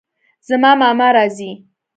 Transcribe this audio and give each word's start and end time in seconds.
زما 0.47 0.71
ماما 0.81 1.07
راځي 1.15 1.51